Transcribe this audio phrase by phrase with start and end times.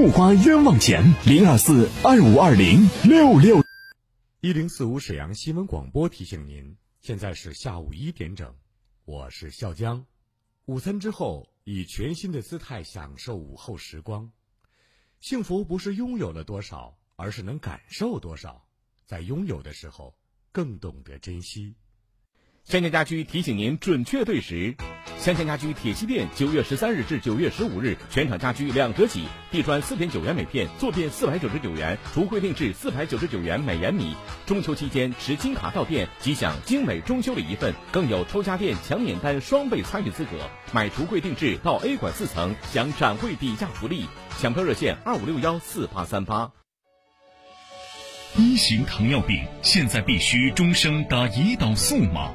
[0.00, 1.02] 不花冤枉钱。
[1.26, 3.60] 零二四二五二零六六
[4.40, 8.54] 一零四五沈阳新闻广播提醒您，现在是下午一点整，
[9.06, 10.06] 我是笑江。
[10.66, 14.30] 午餐之后，以全新的姿态享受午后时光。
[15.18, 18.64] 幸福不是拥有了多少，而是能感受多少。
[19.04, 20.16] 在拥有的时候，
[20.52, 21.74] 更懂得珍惜。
[22.68, 24.76] 香江家居提醒您准确对时。
[25.16, 34.14] 香江家居铁西店九月十三日至九月十五日，全场家居两折起，地砖四点九元每片，坐便四百九十九元，橱柜定制四百九十九元每延米。
[34.44, 40.32] 中秋期间持金卡到店即享精美中秋礼一份，更有抽家电抢免单双倍参与资格。
[40.70, 44.04] 买橱柜定制到 A 馆四层享展会底价福利。
[44.38, 46.52] 抢票热线二五六幺四八三八。
[48.36, 52.34] 一型糖尿病现在必须终生打胰岛素吗？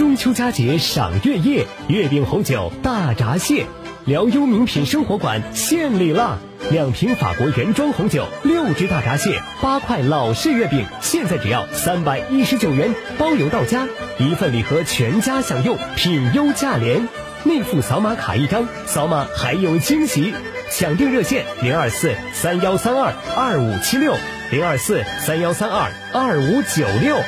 [0.00, 3.66] 中秋佳节赏月夜，月饼红酒大闸蟹，
[4.06, 6.38] 辽优名品生活馆献礼啦！
[6.70, 17.06] 两瓶法国原装红酒，六只大闸蟹，八块老式月饼，现在只要三百一十九元，包邮到家，一份礼盒全家享用，品优价廉。
[17.44, 20.32] 内附扫码卡一张，扫码还有惊喜！
[20.70, 24.16] 抢订热线零二四三幺三二二五七六
[24.50, 27.18] 零二四三幺三二二五九六。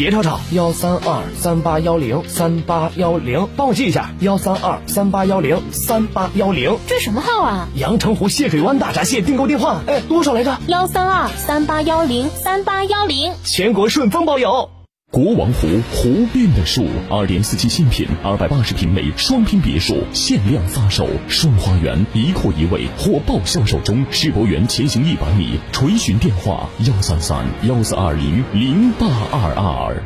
[0.00, 6.74] 别吵吵，幺三二三八幺零三八幺零，帮我记一下，幺三二三八幺零三八幺零。
[6.86, 7.68] 这什么号啊？
[7.74, 10.56] 阳澄湖蟹水湾大闸蟹订购电话，哎，多少来着？
[10.68, 14.70] 幺三二三八幺零三八幺零，全国顺丰包邮。
[15.12, 24.06] 国王湖湖边的树，二点四七新品，二百八十平米双拼别墅，限量发售，双花园一户一卫，火爆销售中。
[24.12, 30.00] 世博园前行一百米，垂询电话幺三三幺四二零零八二二。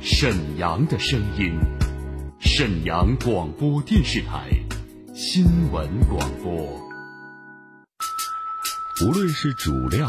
[0.00, 1.58] 沈阳的声音，
[2.40, 4.48] 沈阳广播电视台
[5.14, 6.80] 新闻广播。
[9.04, 10.08] 无论是主料。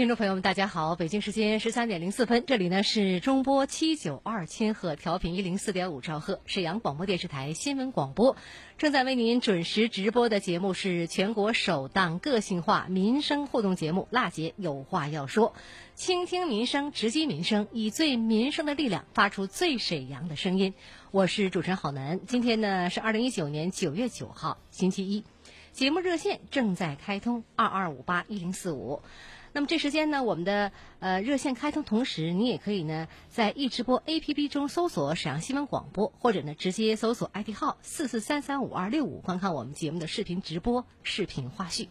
[0.00, 0.96] 听众朋友们，大家好！
[0.96, 8.34] 北京时间十三点零四分，这里呢是中波七九二千赫调频一零四点五兆赫，沈阳广播电视台新闻广播，
[8.78, 15.52] 正在为您准时直播的节目是全国首档个性化民生互动节目《辣姐有话要说》，
[15.94, 20.72] 倾听民生，直击民生，以最民生的力量发出最沈阳的声音。
[21.10, 25.24] 我是主持人郝楠，今天呢是二零一九年九月九号，星期一，
[25.72, 29.02] 节目热线正在开通二二五八一零四五。
[29.52, 30.70] 那么这时间呢，我们的
[31.00, 41.88] 呃热线开通，同时你也可以呢在易直播 APP 中搜索沈阳新闻广播，或者呢直接搜索 ID 号四四三三五二六五，观看我们节目的视频直播、视频花絮。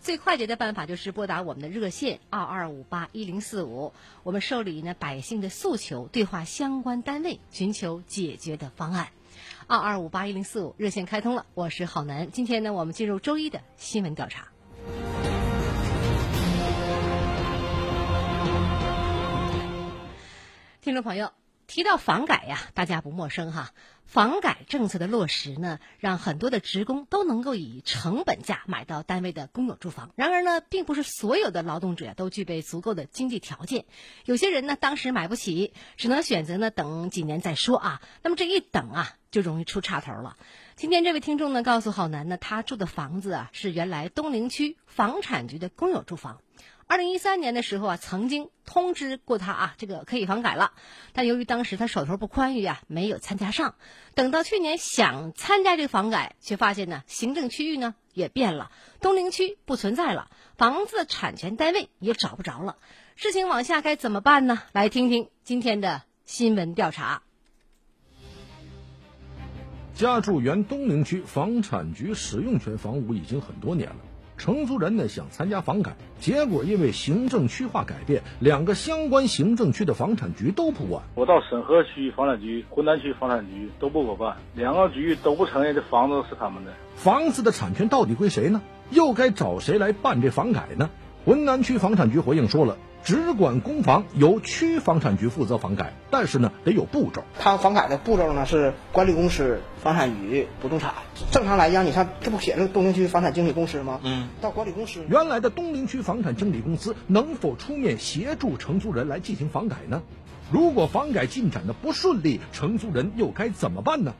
[0.00, 3.92] 最快捷的办法就是拨打我们的热线二二五八一零四五，
[4.22, 9.08] 我们受理呢百姓的诉求，对话相关单位，寻求解决的方案。
[9.66, 12.30] 二二五八一零四五热线开通了，我是郝楠。
[12.32, 14.48] 今天呢，我们进入周一的新闻调查。
[20.88, 21.32] 听众朋友，
[21.66, 23.72] 提到房改呀，大家不陌生哈。
[24.06, 30.12] 房改政策的落实呢，让很多的职工都能够以成本价买到单位的公有住房。
[30.16, 33.84] 然而呢，并不是所有的劳动者都具备足够的经济条件，
[34.24, 38.00] 有些人呢，当时买不起，只能选择呢等几年再说啊。
[38.22, 40.38] 那么这一等啊，就容易出岔头了。
[40.74, 46.40] 今天这位听众呢，告诉郝楠呢，他住的房子啊，是原来东陵区房产局的公有住房。
[46.88, 50.72] 二零一三年的时候啊，曾经通知过他啊，这个可以房改了，
[51.12, 53.74] 但由于当时他手头不宽裕啊，没有参加上。
[54.14, 62.78] 等到去年想参加这个房改，却发现呢，行政区域呢也变了，东陵区不存在了，房子产权单位也找不着了。
[63.16, 64.62] 事情往下该怎么办呢？
[64.72, 67.22] 来听听今天的新闻调查。
[69.92, 73.96] 家住原东陵区房产局使用权房屋已经很多年了。
[74.38, 81.02] 承租人呢想参加房改，结果因为行政区划改变，两个相关行政区的房产局都不管。
[81.16, 86.72] 我到沈河区房产局、浑南区房产局都不给我办，两个局都不承认这房子是他们的。
[86.94, 88.62] 房子的产权到底归谁呢？
[88.90, 90.88] 又该找谁来办这房改呢？
[91.24, 92.78] 浑南区房产局回应说了。
[93.04, 97.22] 只管公房，由区房产局负责房改，但是呢得有步骤。
[97.38, 100.92] 它房改的步骤呢是管理公司、房产局、不动产。
[101.30, 104.00] 正常来讲，你看这不写着东陵区房产经理公司吗？
[104.02, 105.04] 嗯，到管理公司。
[105.08, 110.02] 原来的东陵区房产经理公司能否出面协助承租人来进行房改呢？
[110.50, 114.14] 如果房改进展的不顺利，承租人又该怎么办呢？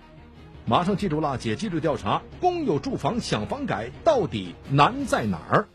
[0.67, 5.69] 马上记住了，解机制调查，公有住房想房改到底难在哪儿？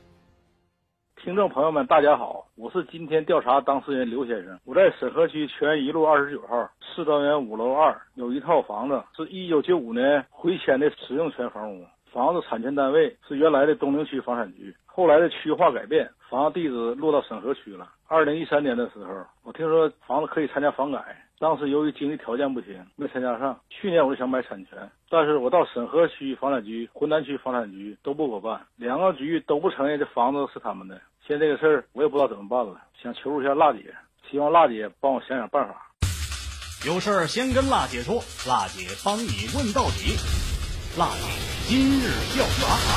[1.24, 4.60] 听众朋友们，大家好，我是今天调查当事人刘先生。
[4.66, 14.76] 我在沈河区全一路二十九号四单元五楼二有一套房子，是一九九五年回迁的使用权房屋，房子产权单位是原来的东陵区房产局。
[14.86, 17.88] 后来的区划改变，房子地址落到沈河区了。
[18.10, 21.02] 二零一三年的时候，我听说房子可以参加房改。
[21.40, 23.58] 当时由于经济条件不行，没参加上。
[23.70, 24.78] 去年我就想买产权，
[25.10, 31.00] 但是我到沈河区房产局、浑南区房产局都不给我办，两个局都不承认这房子是他们的。
[31.26, 33.96] 现在这个事儿我也不知道怎么办了，想求助一下辣姐，
[34.30, 35.90] 希望辣姐帮我想想办法。
[36.86, 40.18] 有事儿先跟辣姐说，辣姐帮你问到底。
[40.98, 41.24] 辣姐
[41.66, 42.93] 今日调查。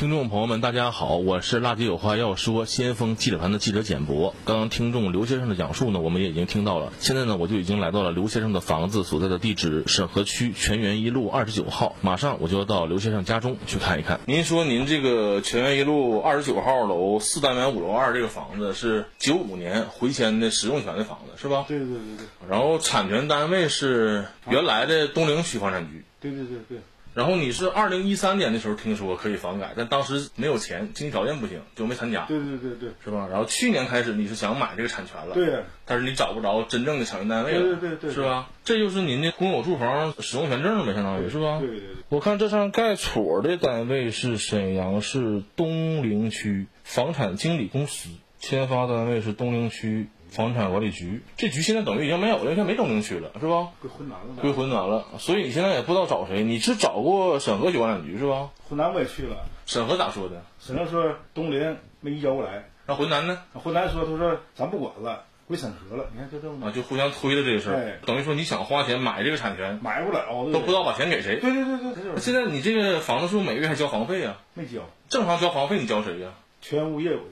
[0.00, 4.34] 听众朋友们，大家好，我是辣姐有话要说先锋记者团的记者简博。
[4.46, 6.90] 刚刚听众刘先生的讲述呢，我们也已经听到了。
[7.00, 11.96] 现在呢，我就已经来到了刘先生的房子所在的地址沈河区全源一路二十九号。
[12.00, 14.20] 马上我就要到刘先生家中去看一看。
[14.24, 21.66] 您说您这个全源一路二十九号楼四单元五楼二这个房子是九五年回迁的使用权的房子是吧？
[21.68, 22.26] 对对对对。
[22.48, 26.02] 然后产权单位是原来的东陵区房产局。
[26.22, 26.78] 对对对对。
[27.12, 32.24] 然后你是二零一三年的时候听说可以房改，但当时没有钱，经济条件不行，就没参加。
[32.26, 33.26] 对对对对，是吧？
[33.28, 35.64] 然后去年开始你是想买这个产权了，对。
[35.84, 38.48] 但是你找不着真正的产权单位了，对对对，是吧？
[38.64, 41.58] 这就是您的公有住房使用权证呗，相当于是吧？
[41.58, 41.88] 对对对。
[42.08, 48.08] 我看这上盖戳的单位是沈阳市东陵区房产经理公司，
[48.38, 50.08] 签发单位是东陵区。
[50.30, 53.68] 房产管理局，这局现在等于已经没有了，现在没东陵区了，是吧？
[53.80, 54.40] 归浑南了。
[54.40, 56.42] 归浑南了，所以你现在也不知道找谁。
[56.44, 58.50] 你是找过沈河区房产局是吧？
[58.68, 59.46] 浑南我也去了。
[59.66, 60.42] 沈河咋说的？
[60.58, 62.64] 沈河说东陵没移交过来。
[62.86, 63.42] 那浑南呢？
[63.52, 66.06] 浑南说他说咱不管了，归沈河了。
[66.12, 66.66] 你看就这么。
[66.66, 67.98] 啊，就互相推的这个事儿。
[68.06, 71.40] 等于说你想花钱买这个产权，买不了，都不知道把钱给谁。
[71.40, 72.20] 对对对对。
[72.20, 74.38] 现在你这个房子是不是每月还交房费啊？
[74.54, 74.80] 没交。
[75.08, 76.30] 正常交房费你交谁呀？
[76.62, 77.24] 全物业有的。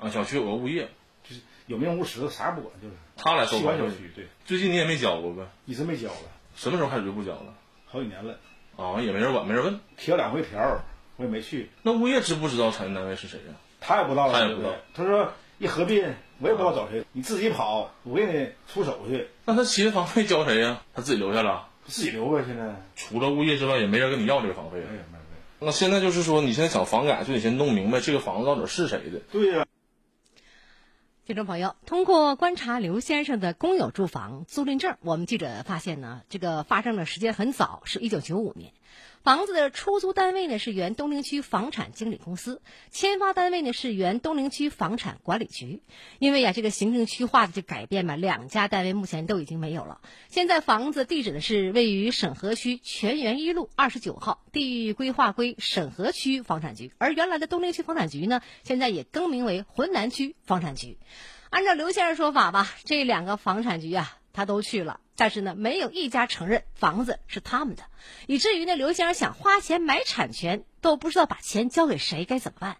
[0.00, 0.88] 啊，小区有个物业。
[1.66, 4.10] 有名无实，啥也不管，就是他来收管小区。
[4.14, 5.42] 对，最近你也没交过呗？
[5.64, 6.16] 一直没交了。
[6.54, 7.54] 什么时候开始就不交了？
[7.86, 8.38] 好几年了。
[8.76, 9.80] 啊，也没人管，没人问。
[9.96, 10.82] 贴了两回条，
[11.16, 11.70] 我也没去。
[11.82, 13.54] 那物业知不知道产权单位是谁呀？
[13.80, 14.30] 他也不知道。
[14.32, 14.74] 他也不知道。
[14.94, 17.04] 他说一合并，我也不知道找谁。
[17.12, 19.28] 你自己跑，我给你出手续。
[19.44, 20.82] 那他其他房费交谁呀？
[20.92, 21.68] 他自己留下了。
[21.86, 22.74] 自己留呗，现在。
[22.96, 24.78] 除了物业之外，也没人跟你要这个房费。
[24.78, 25.24] 没有，没有。
[25.60, 29.20] 那现在就是说，你现在想房改，就得先弄明白这个房子到底是谁的。
[29.30, 29.64] 对呀。
[31.26, 38.74] 听众朋友，通过观察刘先生的公有住房租赁证，我们记者发现呢，这个发证的时间很早，是一九九五年。
[39.24, 45.80] 房子的出租单位呢是原东陵区房产经理公司，签发单位呢是原东陵区房产管理局。
[46.18, 50.02] 因为呀，这个行政区划的这改变嘛，两家单位目前都已经没有了。
[50.28, 60.98] 现在房子地址呢是位于沈河区全源一路二十九号，地域规划归沈河区房产局，而原来的东陵区房产局呢，现在也更名为浑南区房产局。
[61.48, 65.00] 按照刘先生说法吧，这两个房产局啊，他都去了。
[65.16, 67.84] 但是呢，没有一家承认房子是他们的，
[68.26, 72.76] 以至于呢，刘先生想花钱买产权都不知道把钱交给谁，该怎么办？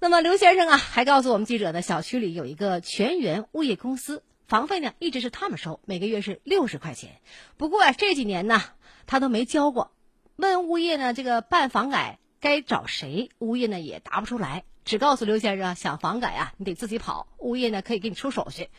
[0.00, 7.20] 那么刘先生啊，还告诉我们记者呢，小区里有一个全员物业公司，房费呢一直是他们收，每个月是六十块钱。
[7.58, 8.62] 不过啊，这几年呢，
[9.06, 9.92] 他都没交过。
[10.36, 13.28] 问物业呢，这个办房改该找谁？
[13.38, 18.70] 物业呢也答不出来，只告诉刘先生，想房改啊，你得自己跑，物业呢可以给你出手续，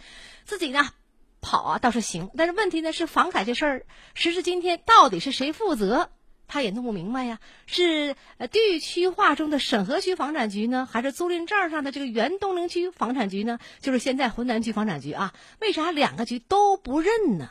[0.43, 0.89] 自己呢
[1.43, 2.31] 跑啊倒是行。
[2.35, 3.85] 但是问题呢是房改这事儿，
[4.15, 6.09] 时至今天到底是谁负责？
[6.45, 13.59] 他也弄不明白呀，是呃地区划中的沈河区房产局呢，还是租赁证上的这个原东陵区房产局呢？
[13.79, 15.33] 就是现在浑南区房产局啊？
[15.59, 17.49] 为啥两个局都不认呢？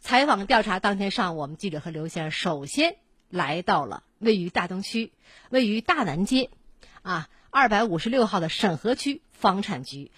[0.00, 2.96] 采访调查当天上午，我们记者和刘先生首先
[3.30, 5.12] 来到了位于大东区、
[5.48, 6.50] 位于大南街，
[7.02, 10.10] 啊二百五十六号的沈河区房产局。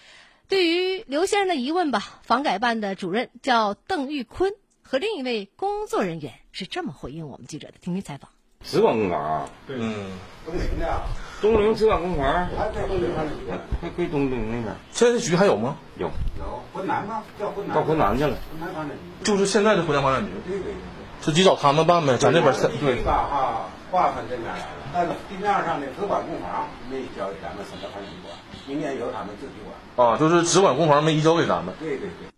[0.47, 4.53] 对于刘先生的疑问吧，房改办的主任叫邓玉坤。
[4.87, 8.29] 和另一位工作人员是这么回应我们记者的，听听采访。
[8.63, 10.11] 直管公房，对，嗯，
[10.45, 11.01] 东陵的，
[11.41, 13.31] 东陵直管公房，还在东陵那里
[13.81, 14.75] 还归东陵那边。
[14.91, 15.77] 现在这局还有吗？
[15.97, 17.23] 有，有浑南吗？
[17.39, 18.37] 叫浑南，到浑南去了。
[18.51, 20.31] 浑南房产局，就是现在的浑南房产局。
[20.47, 20.73] 对对对，
[21.19, 22.67] 自己找他们办呗，咱这边是。
[22.67, 23.01] 对
[23.95, 28.35] 划分这边来了，但是地面上的直管公房没交给咱们沈河房产局管，
[28.67, 30.09] 明年由他们自己管。
[30.09, 31.73] 啊，就是直管公房没移交给咱们。
[31.79, 32.29] 对对对。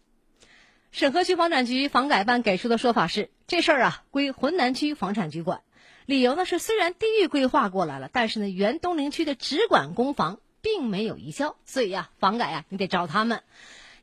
[0.92, 5.62] 沈河区房产局房改办给出的说法是，这事儿啊归浑南区房产局管。
[6.06, 13.44] 理由呢是，虽然地域规划过来了，但是呢原东陵区的直管公房并没有移交，所以呀房改呀你得找他们。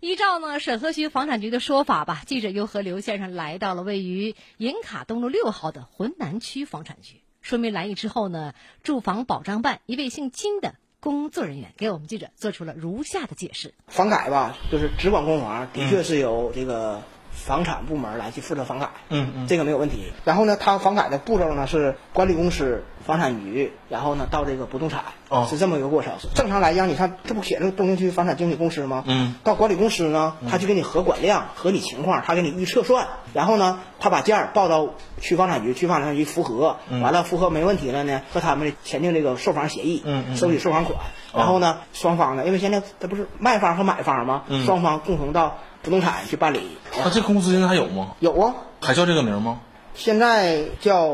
[0.01, 7.23] 依照呢沈河区房产局的说法吧，记者又和刘先生来到了位于银卡东路六号的浑南区房产局。
[7.45, 10.75] 说明来意之后呢，住房保障办一位姓金的。
[10.99, 17.03] 工作人员给我们记者做出了如下的解释：房改吧，就是只管公房，的确是有这个
[17.35, 20.13] 房产部门来去负责房改，嗯嗯，这个没有问题。
[20.25, 26.13] 然后呢，它房改的步骤呢是管理公司、房产局，然后呢到这个不动产，哦，是这么一个过程。
[26.35, 29.05] 正常来讲，你看这不写着东陵区房产经纪公司吗？
[29.07, 40.99] 嗯，到管理公司呢，他去给你核管量、核你情况，他给你预测算，然后呢，他把件儿报到区房产局，区房产局符合，完了符合没问题了呢，和他们签订这个售房协议，嗯嗯，收取售房款。
[41.35, 44.45] 然后呢，双方呢，因为现在这不是卖方和买方吗？
[44.65, 46.63] 双方共同到不动产去办理。
[46.97, 48.17] 那这公司现在还有吗？
[48.19, 49.61] 有啊，还叫这个名吗？
[49.95, 51.07] 现在叫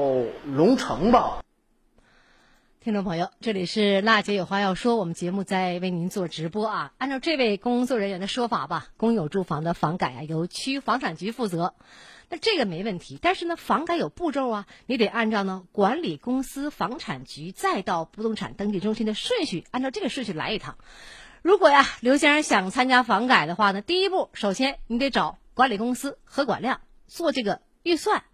[0.44, 1.42] 龙城吧。
[2.80, 6.92] 听众朋友，这里是娜姐有话要说，我们节目在为您做直播啊。
[6.98, 11.74] 按照这位工作人员的说法吧，公有住房的房改啊，由区房产局负责。
[12.28, 20.76] 那这个没问题，但是呢，房改有步骤啊，你得按照呢管理公司、房产局再到不动产登记中心的顺序，按照这个顺序来一趟。
[21.42, 28.24] 如果呀，刘先生想参加房改的话呢，第一步，首先你得找管理公司核管量，做这个预算，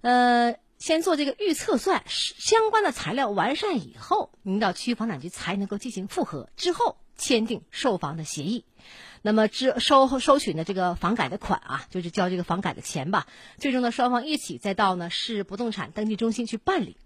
[0.00, 0.56] 呃。
[0.78, 8.64] 先做这个预测算，相关的材料完善以后，您到区房产局才能够进行复核，之后签订售房的协议。
[9.22, 13.28] 那么，之收收取呢这个房改的款啊，就是交这个房改的钱吧。
[13.58, 16.96] 最终呢，双方一起再到呢市不动产登记中心去办理。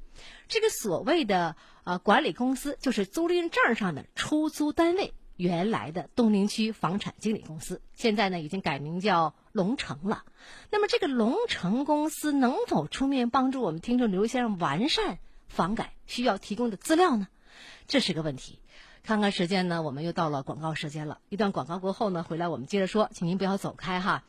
[0.49, 5.12] 这个所谓的呃管理公司，就是租赁证上的出租单位。
[5.37, 10.25] 原来的东陵区房产经理公司，现在呢已经改名叫龙城了。
[10.71, 17.28] 那么这个龙城公司能否出面帮助我们听众刘先生完善房改需要提供的资料呢？
[17.87, 18.61] 这是个问题。
[19.02, 21.21] 看看时间呢，我们又到了广告时间了。
[21.28, 24.25] 一段广告过后呢，回来我们接着说，请您不要走开哈。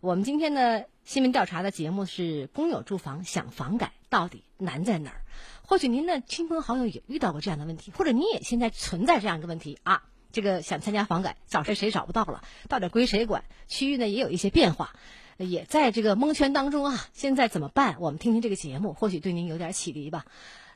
[0.00, 5.22] 我们今天的新闻调查的节目是公有住房想房改到底难在哪儿？
[5.62, 10.04] 或许您的亲朋好友也遇到过这样的问题，或者你也现在存在这样一个问题啊。
[10.32, 13.44] 这个想参加房改，找谁谁找不到了，到底归谁管？
[13.66, 14.94] 区域呢也有一些变化，
[15.38, 17.06] 也在这个蒙圈当中啊。
[17.12, 17.96] 现在怎么办？
[18.00, 20.24] 我们听听这个节目，或许对您有点启迪吧。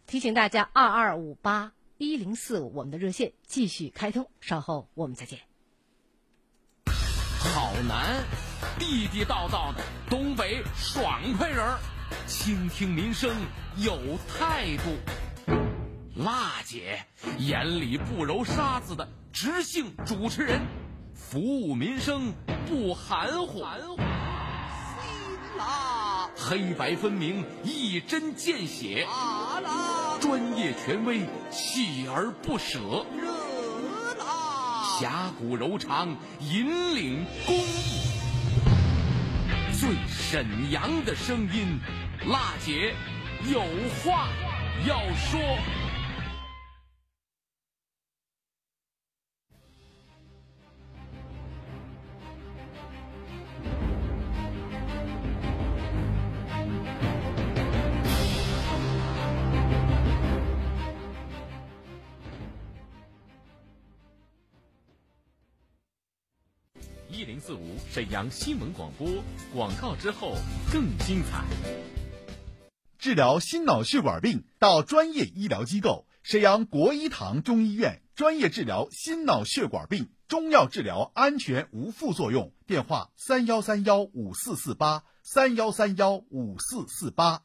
[0.07, 5.39] 提醒大家，二二五八一零四五，我们的热线继续开通，稍后我们再见。
[6.87, 8.25] 好男，
[8.79, 11.79] 地地道道的东北爽快人儿，
[12.27, 13.31] 倾听民生
[13.77, 14.97] 有态度。
[16.17, 17.05] 辣姐
[17.39, 20.61] 眼里不揉沙子的直性主持人，
[21.13, 22.33] 服务民生
[22.69, 23.65] 不含糊，
[26.37, 29.09] 黑白分明，一针见血，
[30.21, 32.79] 专业权威，锲而不舍，
[33.21, 38.05] 热辣侠骨柔肠，引领公益，
[39.73, 41.81] 最沈阳的声音，
[42.29, 42.95] 辣姐
[43.53, 43.61] 有
[44.05, 44.29] 话
[44.87, 45.41] 要说。
[67.35, 69.09] 零四五沈阳新闻广播，
[69.53, 70.37] 广告之后
[70.73, 71.45] 更精彩。
[72.97, 82.53] 治疗心脑血管病到专业医疗机构沈阳国医堂中医院，专业治疗心脑血管病，中药治疗安全无副作用。
[82.69, 87.43] 电话：三幺三幺五四四八三幺三幺五四四八。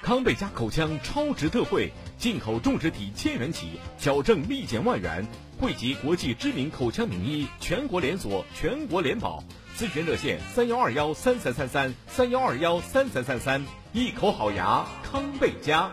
[0.00, 5.26] 康贝佳口腔超值特惠，进口种植体千元起，矫正立减万元，
[5.60, 9.42] 汇集国际知名口腔名医，全国连锁，全国联保。
[9.76, 13.64] 咨询热线：三幺二幺三三三三三幺二幺三三三三。
[13.92, 15.90] 一口好牙，康贝佳。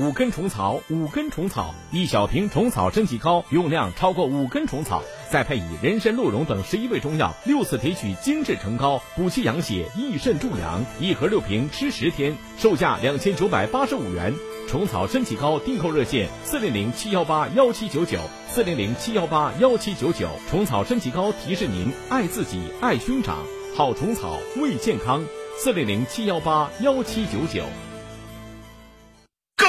[0.00, 10.84] 五根虫草，五根虫草，一小瓶虫草升级膏，用量超过五根虫草，再配以人参、鹿茸等十一味中药，六次提取精制成膏，补气养血，益肾助阳。
[10.98, 14.34] 一盒六瓶，吃十天，售价两千九百八十五元。
[14.68, 18.20] 虫草身体膏订购热线：四零零七幺八幺七九九，
[18.50, 20.28] 四零零七幺八幺七九九。
[20.50, 23.38] 虫草身体膏提示您：爱自己，爱兄长，
[23.74, 25.24] 好虫草为健康。
[25.56, 27.64] 四零零七幺八幺七九九。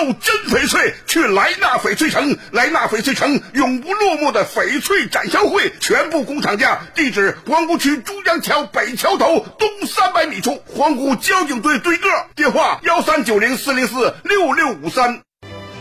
[0.05, 15.21] 真翡翠去莱纳翡翠城，莱纳翡翠城永不落幕的翡翠展销会，全部工厂价，地址皇姑区珠江桥北桥头东三百米处，皇姑交警队对个，电话幺三九零四零四六六五三。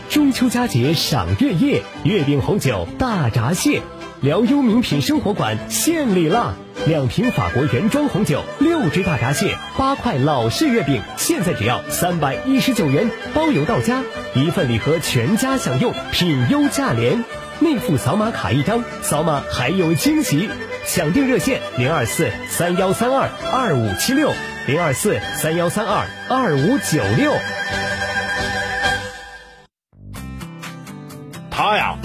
[0.09, 3.83] 中秋佳节赏月夜，月饼红酒大闸蟹，
[4.21, 6.53] 辽优名品生活馆献礼啦！
[6.85, 14.03] 两瓶法国原装红酒，六只大闸蟹，八块老式月饼，现在只要三百一十九元，包邮到家，
[14.35, 17.23] 一份礼盒全家享用，品优价廉。
[17.59, 20.49] 内附扫码卡一张，扫码还有惊喜。
[20.85, 24.31] 抢订热线零二四三幺三二二五七六
[24.67, 27.31] 零二四三幺三二二五九六。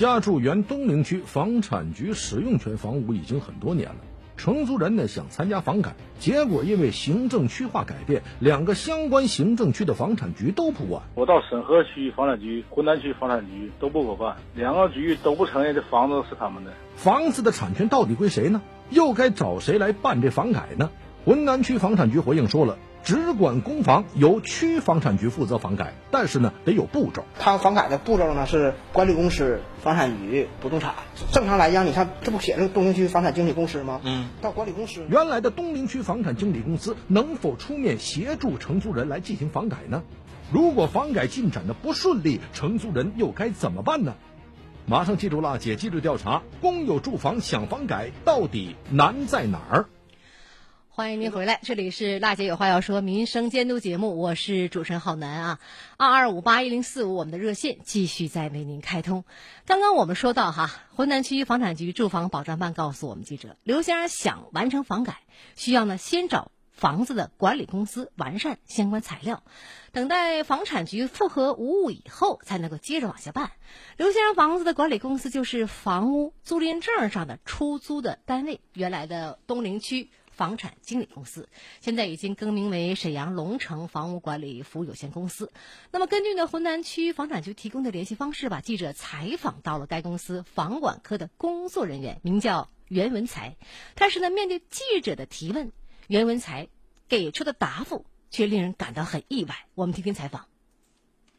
[0.00, 3.96] 家住原东陵区房产局使用权房屋已经很多年了，
[4.38, 11.02] 承租人呢想参加房改，结果因为行政区划改变，两个相关行政区的房产局都不管。
[11.14, 16.72] 我到沈河区房产局、浑南区房产局都不给我办，两个局都不承认这房子是他们的。
[16.96, 18.62] 房子的产权到底归谁呢？
[18.88, 20.90] 又该找谁来办这房改呢？
[21.26, 22.78] 浑南区房产局回应说了。
[23.02, 27.24] 只管公房，由区房产局负责房改，但是呢得有步骤。
[27.38, 30.94] 它房改的步骤呢是管理公司、房产局、不动产。
[31.32, 34.00] 正常来讲，你看这不写着东陵区房产经理公司吗？
[34.04, 35.04] 嗯，到管理公司。
[35.08, 40.02] 原来的东陵区房产经理公司能否出面协助承租人来进行房改呢？
[40.52, 44.14] 如果房改进展的不顺利，承租人又该怎么办呢？
[44.86, 49.86] 马上记住了，解机制调查，公有住房想房改到底难在哪儿？
[51.00, 55.60] 欢迎您回来，这里是娜姐有话要说民生监督节目，我是主持人浩南啊，
[55.96, 59.24] 二二五八一零四五，我们的热线继续在为您开通。
[59.64, 65.20] 刚刚我们说到哈，浑南区房产局住房保障办告诉我们记者，刘先生想完成房改，
[65.56, 69.42] 需要呢先找房子的管理公司完善相关材料，
[69.92, 73.52] 等待房产局复核无误以后，才能够接着往下办。
[73.96, 80.10] 刘先生房子的管理公司就是房屋租赁证上的出租的单位，原来的东陵区。
[80.40, 81.50] 房产经理公司
[81.80, 85.52] 现在已经更名为沈阳龙城房屋管理服务有限公司。
[85.90, 93.58] 那么，根据呢浑南区房产局提供的联系方式吧，记者采访到了该公司房管科的工作人员，名叫袁文才。
[93.94, 95.72] 但是呢，面对记者的提问，
[96.08, 96.68] 袁文才
[97.06, 99.54] 给出的答复却令人感到很意外。
[99.74, 100.46] 我们听听采访。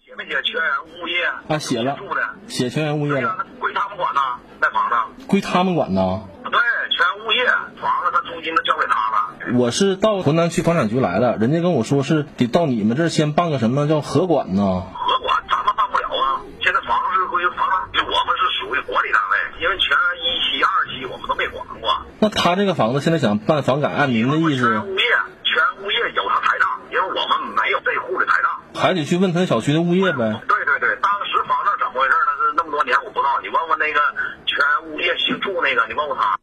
[0.05, 1.25] 写没写全员物业？
[1.47, 5.25] 啊，写了，住的写全员物业了，归他们管呐，那房子。
[5.25, 6.27] 归他们管呐。
[6.43, 6.59] 对，
[7.01, 7.43] 全物业
[7.81, 9.57] 房子，他租金都交给他了。
[9.57, 14.85] 我是到浑南区房产局来的，人家跟我说是得到你们这儿先办个什么叫合管呢？
[14.93, 21.89] 合管咱们办不了啊，现在房子是归房产局，我们是属于管理单位，因为全一期、二期我们都没管过。
[22.19, 25.05] 那他这个房子现在想办房改，按您的意思，物业
[25.41, 28.61] 全物业有他台账，因为我们没有这户的台账。
[28.79, 30.37] 还得去问他小区的物业呗。
[30.47, 32.29] 对对对，当时房子怎么回事呢？
[32.45, 33.99] 是那么多年我不知道，你问问那个
[34.45, 34.61] 全
[34.93, 36.37] 物业姓祝那个，你问问他。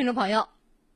[0.00, 0.48] 听众朋友，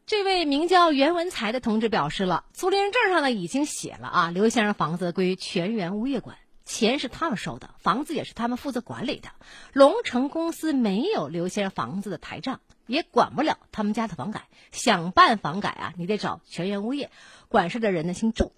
[0.06, 9.28] 这位名叫袁文才的同志表示了，租赁证上呢已经写了啊，刘先生房子归全员物业管，钱是他们收的，房子也是他们负责管理的。
[9.74, 14.48] 龙城公司没有刘先生房子的台账，也管不了他们家的房改。
[14.72, 17.10] 想办房改啊，你得找全员物业
[17.48, 18.52] 管事的人呢姓祝。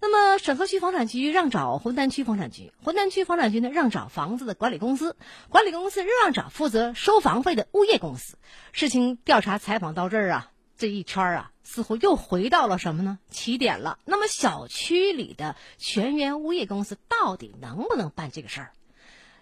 [0.00, 5.16] 那么沈河区房产局让找浑南区房产局，浑南区房产局呢让找房子的管理公司，
[5.48, 8.38] 管理公司让找负责收房费的物业公司。
[8.72, 13.18] 事情调查采访到这儿啊，这一圈啊，似乎又回到了什么呢？
[13.30, 13.98] 起点了。
[14.04, 18.72] 那么小区里的全员物业公司到底能不能办这个事儿？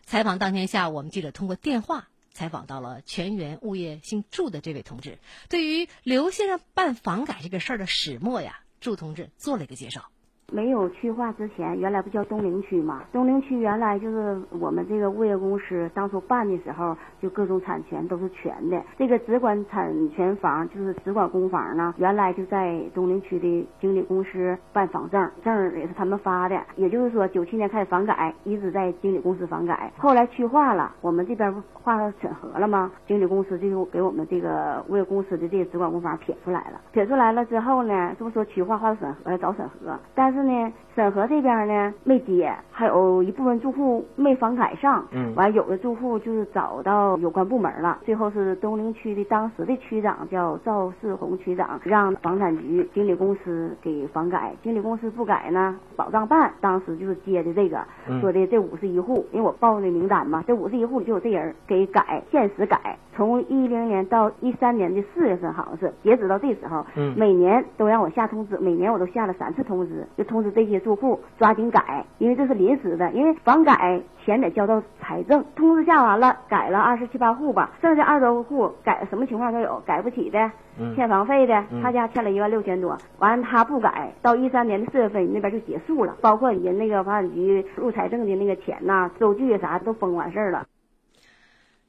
[0.06, 5.18] 采访当天下午，我们记者通过电话采访到了全员物业姓祝的这位同志，
[5.48, 10.10] 对于刘先生办房改这个事儿的始末呀，祝同志做了一个介绍。
[10.52, 13.02] 没有区划之前，原来不叫东陵区吗？
[13.12, 18.80] 东陵区原来就是我们这个物业公司当初办的时候，就各种产权都是全的。
[18.96, 26.60] 这个直管产权房就是直管公房呢，原来就在东陵区的经理公司办房证，证也是他们发的。
[26.76, 29.90] 也就是说，九七年开始房改，一直在经理公司房改。
[29.98, 32.92] 后来区划了，我们这边不划审核了吗？
[33.06, 36.80] 经理公司就给我们这个物业公司的这个直管公房撇出来了。
[36.92, 75.44] 撇出来了之后呢，这不说区划划到审核找审核，但呢，审核这边呢没接，还有一部分住户没房改上，嗯完有的住户就是找到有关部门了，最后是东陵区的当时的区长叫赵世红区长，让房产局经理公司给房改，经理公司不改呢，保障办当时就是接的这个，嗯说的这五十一户，因为我报的名单嘛，这五十一户里就有这人给改，限时改，从一零年到一三年的四月份好像是，截止到这时候，嗯每年都让我下通知，每年我都下了三次通知，就通知这些住户抓紧改，因为这是临时的，因为房改钱得交到财政。
[75.54, 90.66] 通知下完了，改了二十七八户吧，剩下二十多户改什么情况都有，改不起的，嗯欠房费的，嗯他家欠了一万六千多，完了他不改，到一三年的四月份那边就结束了，包括人那个房产局入财政的那个钱呐、收据啊啥都封完事儿了。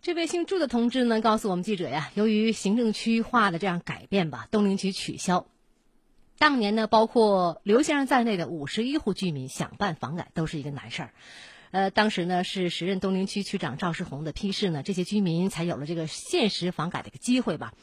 [0.01, 5.47] 这位姓祝的同志呢，告诉我们记者呀，由于行政区划的这样改变吧，东陵区取消。
[6.37, 11.13] 当年呢，包括刘先生在内的五十一户居民想办房改都是一个难事儿。
[11.71, 17.73] 呃，当时呢是时任东陵区区长赵世宏的批示呢，这些居民才有了这个限时房改的一个机会吧。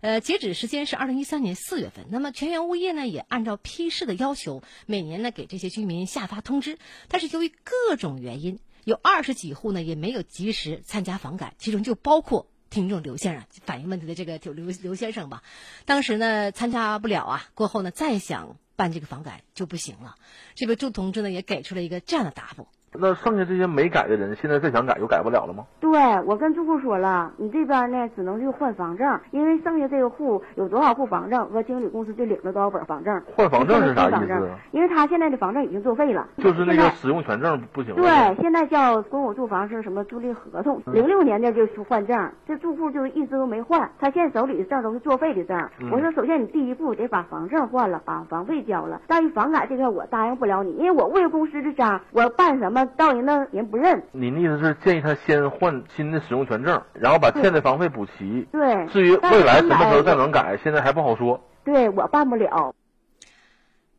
[0.00, 2.06] 呃，截止时间是二零一三年四月份。
[2.10, 6.78] 那么全员物业呢，也按照批示的要求，每年呢给这些居民下发通知。
[7.08, 15.42] 但是由于各种原因，有二十几户呢也没有及时参加房改，其中就包括听众刘先生反映问题的这个刘刘先生吧。
[15.84, 20.16] 当时呢参加不了啊，过后呢再想办这个房改就不行了。
[20.54, 22.68] 这位祝同志呢也给出了一个这样的答复。
[22.94, 25.64] 那剩下这些没改的人，现在再想改就改不了了吗？
[25.80, 25.90] 对，
[26.24, 33.22] 我跟住户说了，你这边呢只能去换房证，因为剩下这个户有多少户房证和经理公司就领了多少本房证。
[33.36, 34.58] 换房证是啥意思啊？
[34.72, 37.94] 因为他现在的房证已经作废了，就是那个使用权证不行。
[37.94, 38.06] 对，
[38.40, 40.80] 现在叫公有住房是什么租赁合同？
[40.86, 45.56] 嗯零六年的就去换证，这住户就一直都没换，他现在手里的证都是作废的证。
[45.80, 49.00] 嗯我说，首先你第一步得把房证换了，把房费交了。
[49.06, 54.02] 但是房改这块我答应不了你，因为我物业公司的章，我办什么到人那人不认。
[54.12, 58.46] 您的意思是建议他先换新的使用权证，然后把欠的房费补齐。
[58.52, 61.40] 对，至于未来什么时候再能改，现在还不好说。
[61.64, 62.74] 对我办不了。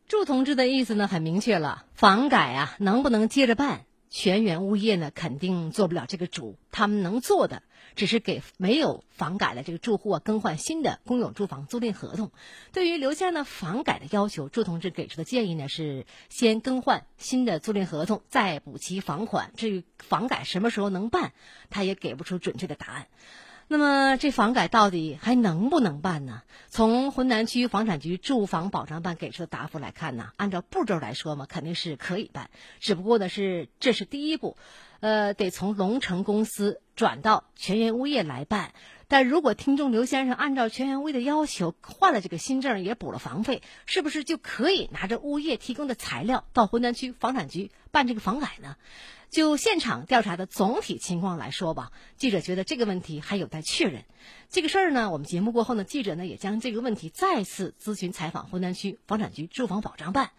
[0.08, 3.80] 祝同志的意思呢很明确了，房改啊能不能接着办？
[4.10, 7.62] 全员物业呢肯定做不了这个主，他们能做的
[7.94, 12.32] 只是给没有房改的这个住户啊更换新的公有住房租赁合同。
[12.72, 19.52] 对于留下呢房改的要求，朱同志给出的建议呢是先更换新的租赁合同，再补齐房款。
[19.56, 21.32] 至于房改什么时候能办，
[21.70, 23.06] 他也给不出准确的答案。
[23.72, 26.42] 那么这房改到底还能不能办呢？
[26.70, 34.56] 从浑南区房产局住房保障办给出的答复来看呢，按照步骤来说嘛，肯定是可以办，只不过呢是这是第一步，
[34.98, 38.72] 呃，得从龙城公司转到全员物业来办，
[39.06, 48.74] 但如果听众刘先生按照全员物业的要求换了这个新证，也补了房费，是不是就可以拿着物业提供的材料到浑南区房产局办这个房改呢？
[49.30, 54.04] 就现场调查的总体情况来说吧，记者觉得这个问题还有待确认。
[54.48, 60.32] 这个事儿呢，我们节目过后呢，记者呢也将这个问题再次咨询采访浑南区房产局住房保障办。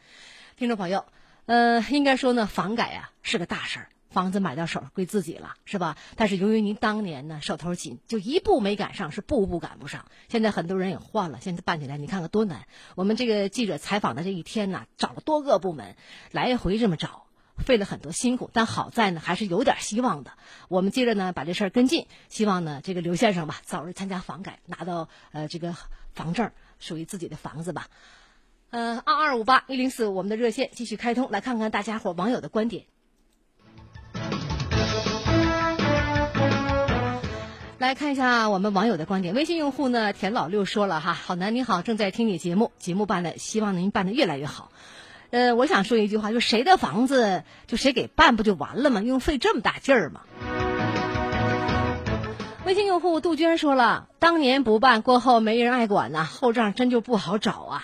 [0.57, 1.05] 听众朋友，
[1.45, 5.95] 呃，应该说呢，房改啊是个大事儿，房子买到手归自己了，是吧？
[6.17, 10.05] 但是由于您当年呢手头紧，就一步没赶上，是步步赶不上。
[10.27, 12.67] 现在很多人也换了，现在办起来你看看多难。
[12.95, 15.95] 我们这个记者采访的这一天呢，找了多个部门，
[16.31, 17.20] 来回这么找。
[17.61, 20.31] 费了很多辛苦，但好在呢，还是有点希望的。
[20.67, 25.75] 我们接着呢，把这事儿跟进，希望呢，这个刘先生吧，早日参加房改，拿到呃这个
[26.13, 27.87] 房证，属于自己的房子吧。
[28.69, 32.85] 呃，二二五八一零四，我们的热线继续开通，来看看大家伙网友的观点。
[37.77, 39.33] 来看一下我们网友的观点。
[39.33, 44.71] 微信用户呢，田老六说了哈，好男你好，正在听你节目，节目办的，希望您办的越来越好。
[45.31, 49.01] 呃，我想说一句话，就谁的房子就谁给办不就完了吗？
[49.01, 50.21] 用费这么大劲儿吗？
[52.65, 57.83] 微信用户杜鹃说了，当年不办，过后没人爱管呐，后账真就不好找啊。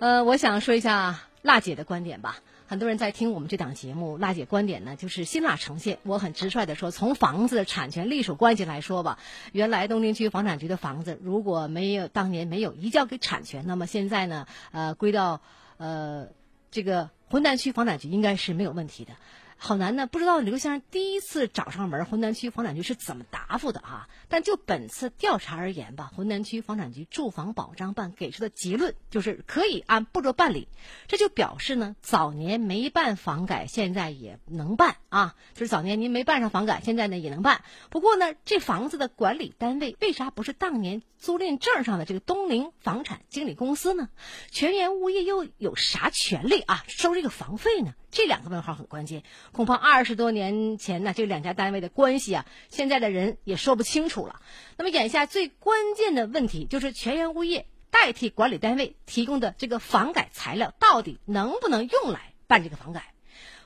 [0.00, 2.36] 呃，我想说一下辣姐的观点吧。
[2.68, 5.98] 很多人在听我们这档节目，娜姐观点呢就是辛辣呈现。
[6.02, 9.18] 我很直率的说，从房子产权隶属关系来说吧，
[9.52, 15.40] 原来东陵区房产局的房子如果没有当年没有移交给产权，那么现在呢，呃，归到
[15.78, 16.26] 呃
[16.70, 19.12] 这个浑南区房产局应该是没有问题的。
[19.60, 24.08] 好难呢，不知道刘先生第一次找上门，浑南区房产局是怎么答复的啊？
[24.28, 30.68] 但就本次调查而言吧，浑南区房产局住房保障办给出的结论就是可以按步骤办理，
[31.08, 35.34] 这就表示呢，早年没办房改，现在也能办啊。
[35.54, 37.64] 就是早年您没办上房改，现在呢也能办。
[37.90, 44.08] 不过呢，这房子的管理单位为啥不是当年租赁证上的这个东陵房产经理公司呢？
[44.52, 47.94] 全员物业又有啥权利啊收这个房费呢？
[48.10, 54.40] 这两个问号很关键，恐怕二十多年前呢，这两家单位的关系啊，现在的人也说不清楚了。
[54.76, 63.14] 那么眼下最关键的问题就是全员物业代替管理单位提供的这个房改材料，到底能不能用来办这个房改？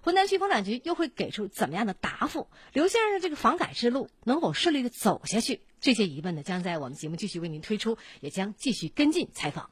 [0.01, 2.49] 浑南区房产局又会给出怎么样的答复？
[2.73, 5.61] 刘先生的这个房改之路能否顺利的走下去？
[5.81, 9.72] 这些疑问呢，将在我们节目继续为您推出，也将继续跟进采访。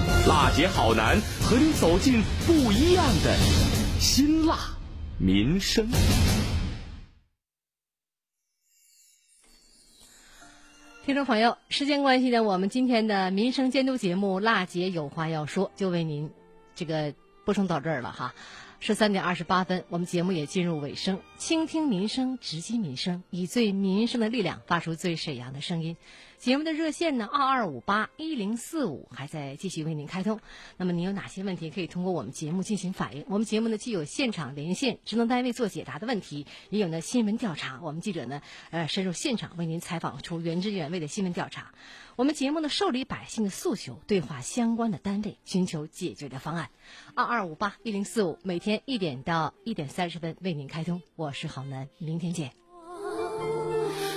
[0.27, 3.35] 辣姐好男和你走进不一样的
[3.99, 4.55] 辛辣
[5.17, 5.89] 民生。
[11.03, 16.29] 听众朋友，时间关系呢，我们今天的民生监督节目《辣姐有话要说》就为您
[16.75, 18.35] 这个播送到这儿了哈。
[18.79, 21.19] 十三点二十八分，我们节目也进入尾声。
[21.37, 25.97] 倾听民生，直击民生，以最民生的力量发出最沈阳的声音。
[26.41, 30.39] 节目的热线呢，二二五八一零四五还在继续为您开通。
[30.75, 33.23] 那么您有哪些问题可以通过我们节目进行反映？
[33.29, 37.79] 我们节目呢，既有现场连线职能单位做解答的问题，也有呢新闻调查。
[37.83, 41.75] 我们记者呢，呃，深入现场为您采访出原汁原味的新闻调查。
[42.15, 46.71] 我们节目呢，受理百姓的诉求，对话相关的单位，寻求解决的方案。
[47.13, 51.03] 二二五八一零四五，每天一点到一点三十分为您开通。
[51.15, 52.51] 我是郝楠，明天见。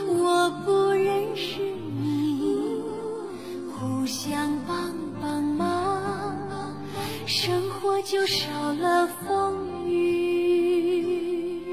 [0.06, 1.73] 我不认识，
[4.04, 6.76] 互相帮帮忙，
[7.24, 11.64] 生活就少了风雨。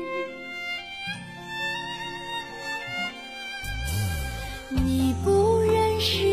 [4.69, 6.30] 你不认识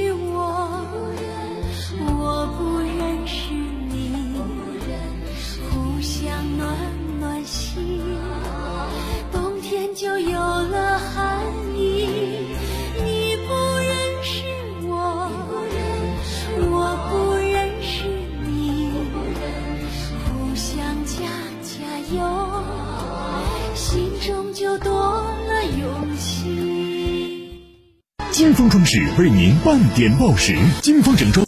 [28.59, 31.37] 金风装饰为您半点报时，金风整装。